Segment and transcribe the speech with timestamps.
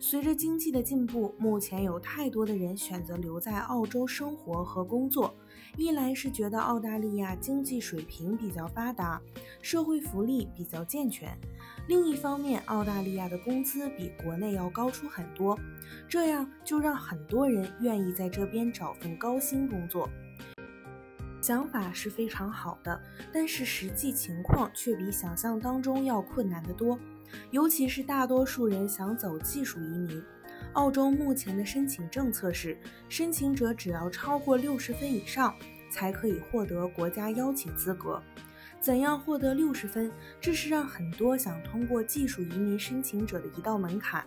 [0.00, 5.34] 随着经济的进步，目前有太多的人选择留在澳洲生活和工作。
[5.76, 9.20] 一来是觉得澳大利亚经济水平比较发达，
[9.60, 11.30] 社会福利比较健全；
[11.88, 15.58] 另一方面，澳大利亚的工资比国内要高出很多，
[16.08, 20.08] 这样就让很多人愿意在这边找份高薪工作。
[21.40, 23.00] 想法是非常好的，
[23.32, 26.96] 但是实际情况却比想象当中要困难得多。
[27.50, 30.22] 尤其是大多数人想走技术移民，
[30.72, 35.54] 澳洲目前的申请政策是，申请者只要超过六十分以上，
[35.90, 38.22] 才可以获得国家邀请资格。
[38.80, 40.10] 怎样获得六十分？
[40.40, 44.24] 这是让很多想通过技术移民申请者的一道门槛。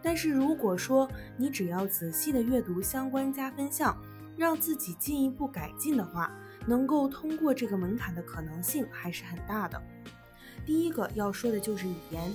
[0.00, 3.96] 但是如果说你只要仔细的阅读相关加分项，
[4.36, 6.32] 让自己进一步改进的话，
[6.66, 9.80] 能够通过这个门槛的可能性还是很大的。
[10.64, 12.32] 第一个要说的就是语言，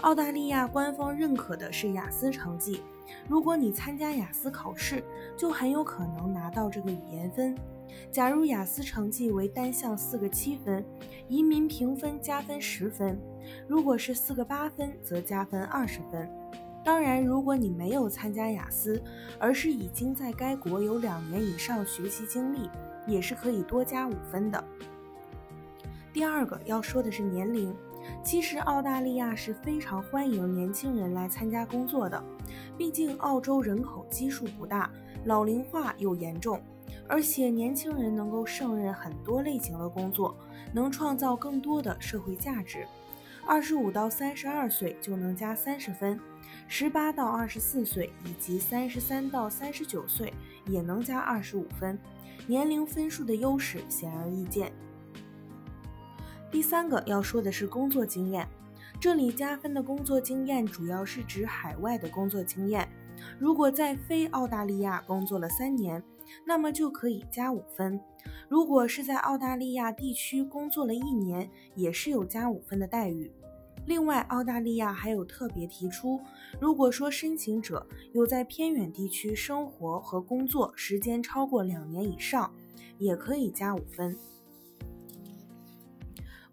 [0.00, 2.82] 澳大利亚官方认可的是雅思成绩。
[3.28, 5.02] 如果你参加雅思考试，
[5.36, 7.56] 就很有可能拿到这个语言分。
[8.10, 10.84] 假如雅思成绩为单项四个七分，
[11.26, 13.16] 移民评分加分十分；
[13.66, 16.28] 如果是四个八分，则加分二十分。
[16.84, 19.02] 当然，如果你没有参加雅思，
[19.38, 22.68] 而是已经在该国有两年以上学习经历，
[23.06, 24.62] 也是可以多加五分的。
[26.12, 27.74] 第二个要说的是年龄，
[28.24, 32.22] 其实澳大利亚是非常欢迎年轻人来参加工作的，
[32.76, 34.90] 毕竟澳洲人口基数不大，
[35.26, 36.60] 老龄化又严重，
[37.06, 40.36] 而且年轻人能够胜任很多类型的工作，
[40.72, 42.86] 能创造更多的社会价值。
[43.46, 46.18] 二十五到三十二岁就能加三十分，
[46.66, 50.32] 十八到二十四岁以及三十三到三十九岁
[50.66, 51.98] 也能加二十五分，
[52.46, 54.72] 年龄分数的优势显而易见。
[56.50, 58.48] 第三个要说的是工作经验，
[58.98, 62.88] 这里加分的工作经验主要是指海外的工作经验。
[63.38, 66.02] 如果在非澳大利亚工作了三年，
[66.46, 67.98] 那么就可以加五分；
[68.48, 73.30] 如果是在澳大利亚地区工作了一年，也是有加五分的待遇。
[73.84, 76.20] 另外，澳大利亚还有特别提出，
[76.60, 82.50] 如果说申请者有在偏远地区生活和工作时间超过两年以上，
[82.98, 84.16] 也可以加五分。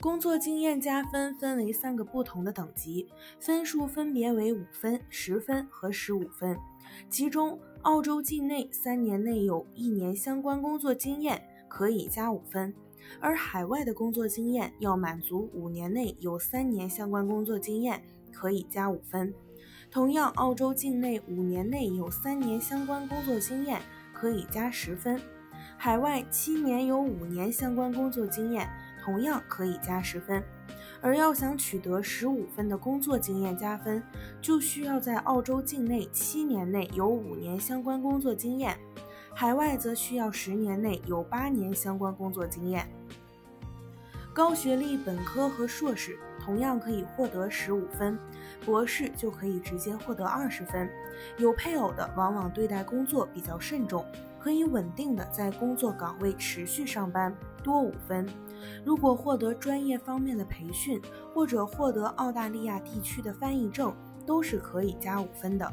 [0.02, 3.08] 工作经验加分分为三个不同的等级，
[3.40, 6.58] 分数分别为五分、十分和十五分。
[7.10, 12.74] 其中，澳洲境内三年内有一年相关工作经验可以加五分，
[13.20, 19.34] 而海外的工作经验要满足五年内有三年相关工作经验可以加五分。
[19.90, 23.82] 同样，澳洲境内五年内有三年相关工作经验
[24.14, 25.20] 可以加十分，
[25.78, 28.70] 海外七年有五年相关工作经验。
[29.06, 30.44] 同样可以加十分，
[31.00, 34.02] 而要想取得十五分的工作经验加分，
[34.42, 38.76] 就需要在澳洲境内七年内有五年相关工作经验，
[39.32, 42.90] 海外则需要十年内有八年相关工作经验。
[44.34, 48.20] 高学历本科和硕士同样可以获得十五分，
[48.64, 50.88] 博士就可以直接获得二十分。
[51.38, 54.06] 有配偶的往往对待工作比较慎重，
[54.40, 58.28] 可以稳定的在工作岗位持续上班，多五分。
[58.84, 61.02] 如果获得专业方面的培训，
[61.34, 63.92] 或者获得澳大利亚地区的翻译证，
[64.24, 65.68] 都是可以加五分的。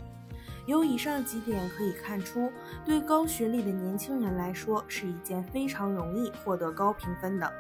[0.65, 2.51] 由以上几点可以看出，
[2.85, 7.53] 对高学历的年轻人来说是一件非常容易获得高评分的。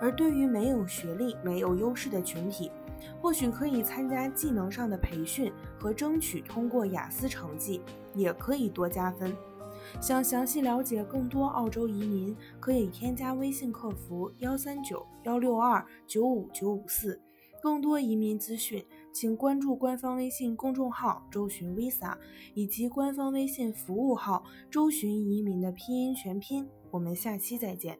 [0.00, 2.70] 而对于没有学历、没有优势的群体，
[3.20, 7.80] 或许可以参加技能上的培训和争取通过雅思成绩，
[8.14, 9.36] 也可以多加分。
[10.00, 17.20] 想详细了解更多澳洲移民，可以添加微信客服幺三九幺六二九五九五四。
[17.62, 18.82] 更多移民资讯，
[19.12, 22.16] 请关注官方微信公众号“周巡 Visa”
[22.54, 26.66] 以及官方微信服务号“周巡移民”的拼音全拼。
[26.90, 27.98] 我们下期再见。